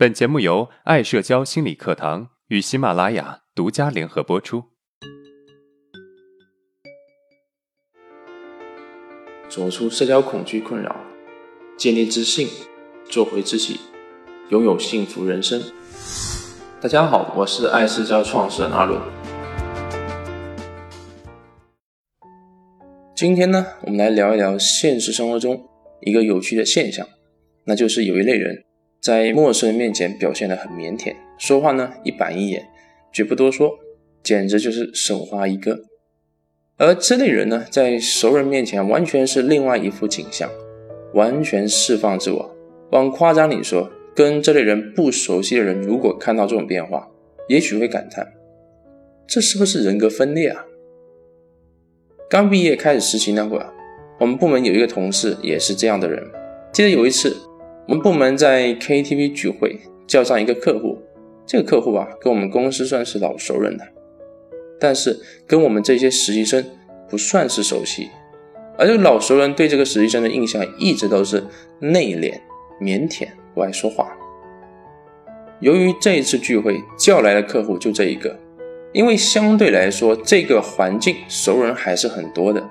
[0.00, 4.64] 本节目由爱社交心理课堂与喜马拉雅独家联合播出。
[9.46, 10.96] 走出社交恐惧困扰，
[11.76, 12.48] 建立自信，
[13.10, 13.78] 做回自己，
[14.48, 15.62] 拥有幸福人生。
[16.80, 18.98] 大家好，我是爱社交创始人阿伦。
[23.14, 25.68] 今天呢，我们来聊一聊现实生活中
[26.00, 27.06] 一个有趣的现象，
[27.66, 28.64] 那就是有一类人
[29.00, 32.68] 在陌生人面前表现得很腼腆，说话呢一板一眼，
[33.10, 33.78] 绝不多说，
[34.22, 35.80] 简直就是省话一个。
[36.76, 40.50] 而这类人呢，在熟人面前完全是另外一副景象，
[41.14, 42.56] 完全释放自我。
[42.90, 47.08] 往夸张里说，跟这类人不熟悉的人，如果看到这种变化，
[47.48, 48.26] 也许会感叹：
[49.26, 50.64] 这是不是人格分裂啊？
[52.28, 53.72] 刚毕业开始实习那会儿，
[54.18, 56.22] 我们部门有一个同事也是这样的人。
[56.72, 57.36] 记得有一次，
[57.90, 60.96] 我们部门在 KTV 聚会，叫上一个客户。
[61.44, 63.84] 这个客户啊，跟我们公司算是老熟人了，
[64.78, 66.64] 但是跟我们这些实习生
[67.08, 68.08] 不算是熟悉。
[68.78, 71.42] 而这个老熟人对这个实习生的印象一直都是
[71.80, 72.32] 内敛、
[72.80, 74.16] 腼腆、不爱说话。
[75.58, 78.38] 由于这一次聚会叫来的客户就这一个。
[78.92, 82.64] 因为相对来说，这个环境熟人还是很多的，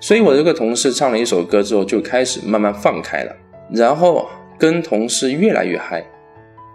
[0.00, 3.34] 所以我这个同事唱了一首歌之后，就开始慢慢放开了，
[3.70, 6.04] 然后跟同事越来越嗨。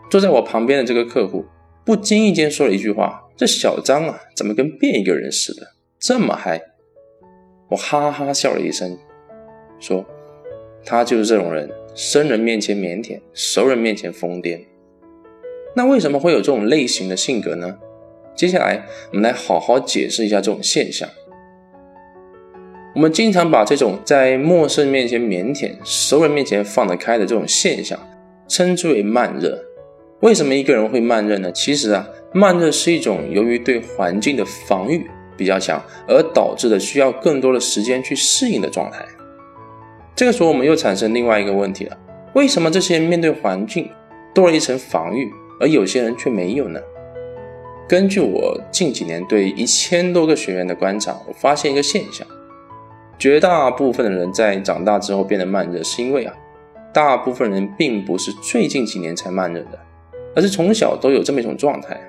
[0.09, 1.45] 坐在我旁边的这个客户，
[1.85, 5.67] 不经意间说了一句话：“这小张啊，怎么跟变一个人似的，
[5.99, 6.61] 这么嗨？”
[7.71, 8.97] 我哈哈笑了一声，
[9.79, 10.05] 说
[10.85, 14.65] ：“他就是这种人，生人面前腼腆，熟人面前疯癫。
[15.73, 17.77] 那为什么会有这种类型的性格呢？”
[18.35, 21.07] 接下来，我们来好好解释一下这种现象。
[22.93, 27.97] 我们经常把这种在陌生人面前腼腆、熟人面前放得开的这种现象，
[28.49, 29.57] 称之为慢热。
[30.19, 31.49] 为什么一个人会慢热呢？
[31.53, 39.05] 其实啊，慢热是一种由于对环境的防御比较强，而导致的需要更多的时间去适应的状态。
[40.13, 41.97] 这个时候，我们又产生另外一个问题了：
[42.33, 43.89] 为什么这些面对环境
[44.35, 46.79] 多了一层防御，而有些人却没有呢？
[47.87, 52.27] 根据我近几年对一千多个学员的观察，我发现一个现象：
[53.21, 56.33] 绝大部分的人在长大之后变得慢热，是因为啊，
[56.91, 59.77] 大部分人并不是最近几年才慢热的，
[60.35, 62.01] 而是从小都有这么一种状态，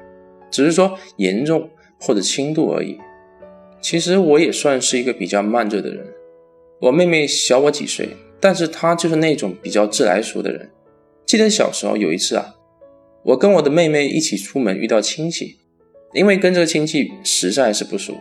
[0.51, 1.69] 只是说严重
[2.01, 2.99] 或者轻度而已。
[3.83, 6.03] 其实我也算是一个比较慢热的人，
[6.81, 8.09] 我妹妹小我几岁，
[8.41, 10.71] 但是她就是那种比较自来熟的人。
[11.27, 12.55] 记得小时候有一次啊，
[13.23, 15.59] 我跟我的妹妹一起出门，遇到亲戚。
[16.15, 18.15] 因为跟这个亲戚实在是不熟，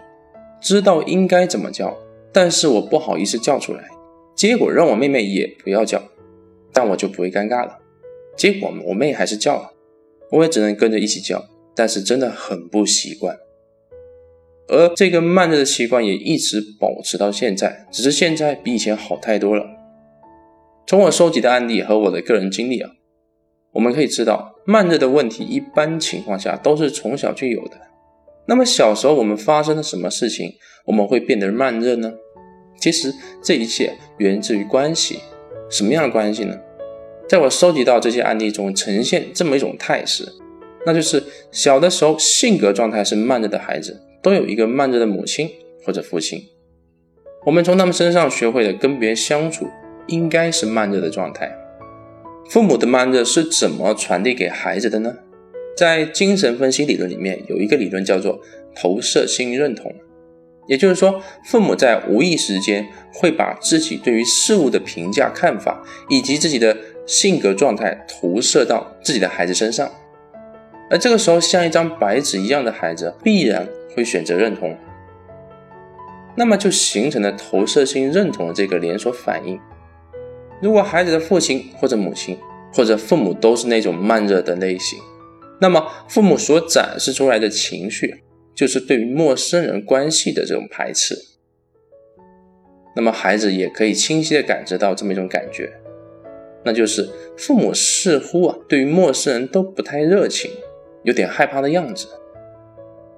[0.59, 1.97] 知道应该怎么叫，
[2.31, 3.90] 但是我不好意思叫出来，
[4.36, 6.02] 结果让我妹妹也不要叫，
[6.72, 7.80] 但我就不会尴尬了。
[8.38, 9.74] 结果我妹还是叫了，
[10.31, 13.38] 我也只能跟着一起叫，但是真的很不习惯。
[14.68, 19.66] 而这个慢热的习惯也一直保持到现在，只是现在比以前好太多了。
[20.88, 22.92] 从我收集的案例和我的个人经历啊。
[23.74, 27.78] 我们可以知道，慢热的问题一般情况下都是从小就有的。
[28.51, 32.12] 那么小时候我们发生了什么事情，我们会变得慢热呢？
[32.81, 33.09] 其实
[33.41, 35.19] 这一切源自于关系。
[35.69, 36.59] 什么样的关系呢？
[37.29, 40.28] 在我收集到这些案例中，呈现这么一种态势，
[40.85, 45.50] 那就是小的时候性格状态是慢热的孩子，都有一个慢热的母亲
[45.85, 46.44] 或者父亲。
[47.45, 49.66] 我们从他们身上学会了跟别人相处
[50.07, 51.50] 应该是慢热的状态。
[52.50, 55.16] 父母的慢热是怎么传递给孩子的呢？
[55.81, 58.40] 在精神分析理论里面，有一个理论叫做
[58.75, 59.92] 投射性认同，
[60.68, 66.78] 也就是说，父母在无意识间会把自己对于事物的评价、看法以及自己的
[67.08, 69.90] 性格状态投射到自己的孩子身上，
[70.92, 74.78] 而这个时候，像一张白纸一样的孩子必然会选择认同，
[76.36, 79.59] 那么就形成了投射性认同的这个连锁反应。
[80.62, 82.38] 如果孩子的父亲或者母亲
[82.72, 85.00] 或者父母都是那种慢热的类型，
[85.62, 88.24] 那么父母所展示出来的情绪
[88.56, 91.16] 就是对于陌生人关系的这种排斥。
[92.96, 95.72] 那么孩子也可以清晰的感知到这么一种感觉，
[96.66, 100.52] 那就是父母似乎啊对于陌生人都不太热情，
[101.04, 102.07] 有点害怕的样子。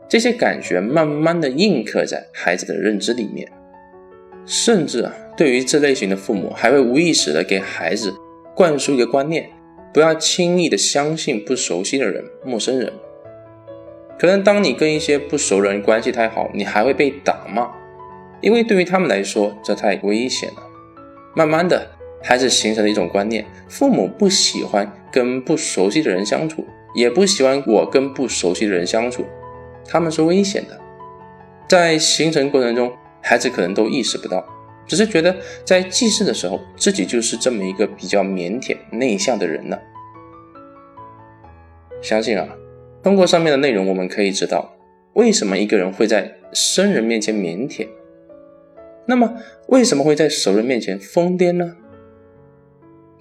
[0.07, 3.51] 这些感觉慢慢的印刻在孩子的认知里面。
[4.45, 8.13] 甚至啊，对于这类型的父母，还会无意识的给孩子
[8.53, 9.49] 灌输一个观念：
[9.93, 12.91] 不要轻易的相信不熟悉的人、陌生人。
[14.17, 17.69] 可能当你跟一些不熟人关系太好，你还会被打骂，
[18.41, 20.63] 因为对于他们来说，这太危险了。
[21.35, 21.91] 慢慢的，
[22.21, 26.65] 孩子形成了一种观念：父母不喜欢跟不熟悉的人相处，
[26.95, 29.25] 也不喜欢我跟不熟悉的人相处，
[29.87, 30.79] 他们是危险的。
[31.67, 34.45] 在形成过程中，孩子可能都意识不到，
[34.85, 39.77] 只是觉得在记事的时候，自己就是这么一个比较腼腆内向的人呢。
[42.01, 42.47] 相信啊，
[43.01, 44.75] 通过上面的内容，我们可以知道
[45.13, 47.87] 为什么一个人会在生人面前腼腆，
[49.05, 49.35] 那么
[49.67, 51.77] 为什么会在熟人面前疯癫呢？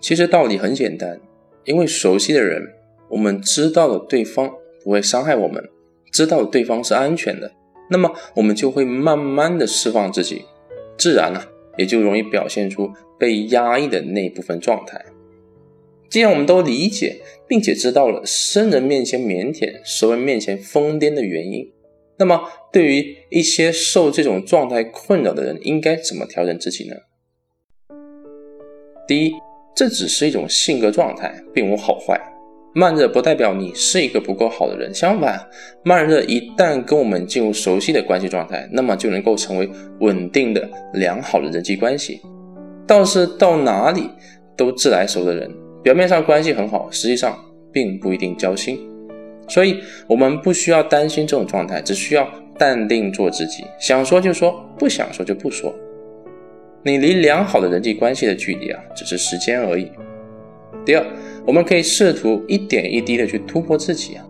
[0.00, 1.20] 其实道理很简单，
[1.64, 2.74] 因为熟悉的人，
[3.10, 4.50] 我们知道了对方
[4.82, 5.70] 不会伤害我们，
[6.10, 7.52] 知道对方是安全的，
[7.88, 10.44] 那么我们就会慢慢的释放自己，
[10.98, 11.44] 自然呢，
[11.76, 15.04] 也就容易表现出被压抑的那部分状态。
[16.08, 21.72] 既然我们都理解并且知道了生人面前腼腆、熟人面前疯癫的原因，
[22.18, 26.96] 那么对于一些受这种状态困扰的人，应该怎么调整自己呢？
[29.08, 29.34] 第一，
[29.74, 32.31] 这只是一种性格状态，并无好坏。
[32.74, 35.40] 慢热不代表你是一个不够好的人，相反，
[35.82, 39.70] 慢热一旦跟我们进入熟悉的关系状态，那么就能够成为
[40.00, 42.20] 稳定的、良好的人际关系。
[42.86, 44.08] 倒是到哪里
[44.56, 45.50] 都自来熟的人。
[45.82, 47.36] 表面上关系很好，实际上
[47.72, 48.78] 并不一定交心，
[49.48, 55.74] 所以我们不需要担心这种状态，只需要淡定做自己，想说就说，不想说就不说。
[56.84, 59.90] 你离良好的人际关系的距离啊，只是时间而已。
[60.84, 61.04] 第二，
[61.44, 64.24] 我们可以试图一点一滴的去突破自己啊。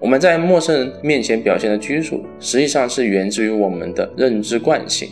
[0.00, 5.08] 我们在陌生人面前表现的拘束，实际上是源自于我们的认知惯性。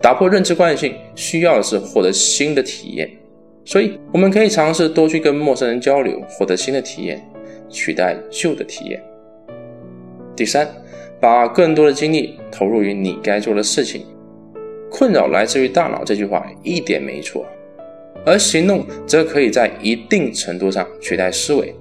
[0.00, 3.10] 打破认知惯性，需要的是获得新的体验。
[3.64, 7.22] 所以，我们可以尝试多去跟陌生人交流，获得新的体验，
[7.68, 9.02] 取代旧的体验。
[10.34, 10.66] 第三，
[11.20, 14.06] 把更多的精力投入于你该做的事情。
[14.90, 17.44] 困扰来自于大脑这句话一点没错，
[18.24, 21.74] 而行动则可以在一定程度上取代思维。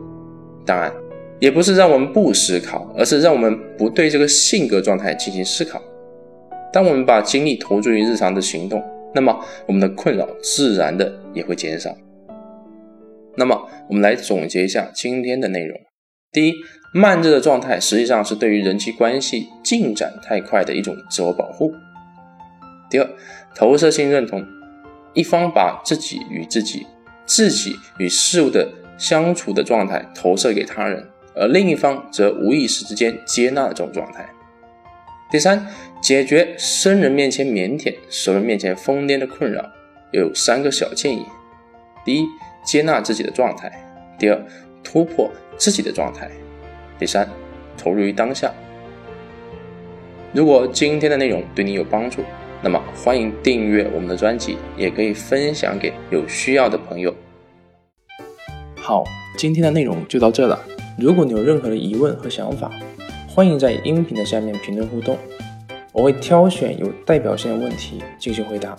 [0.66, 0.94] 当然，
[1.40, 5.82] 也不是让我们不思考，而是让我们不对这个性格状态进行思考。
[6.72, 8.84] 当我们把精力投注于日常的行动。
[9.16, 11.96] 那么我们的困扰自然的也会减少。
[13.36, 15.80] 那么我们来总结一下今天的内容：
[16.32, 16.54] 第一，
[16.94, 21.72] 慢热的状态实际上是对于人际关系进展太快的一种自我保护；
[22.92, 23.10] 第二，
[23.56, 24.46] 投射性认同，
[25.14, 26.86] 一方把自己与自己、
[27.26, 34.28] 自己与事物的相处的状态投射给他人，而另一方则无意识之间接纳了这种状态。
[35.30, 35.68] 第三，
[36.02, 39.70] 解决生人面前腼腆、熟人面前疯癫的困扰，
[40.12, 41.26] 有三个小建议：
[42.06, 42.26] 第一，
[42.64, 43.70] 接纳自己的状态；
[44.18, 44.42] 第二，
[44.84, 46.28] 突破自己的状态；
[46.98, 47.28] 第三，
[47.78, 48.54] 投入于当下。
[50.34, 52.24] 如果今天的内容对你有帮助，
[52.62, 57.14] 那么欢迎订阅我们的专辑，也可以分享给有需要的朋友。
[58.76, 59.04] 好，
[59.38, 60.60] 今天的内容就到这了。
[60.98, 62.72] 如果你有任何的疑问和想法，
[63.28, 65.18] 欢迎在音频的下面评论互动，
[65.92, 68.76] 我会挑选有代表性的问题进行回答。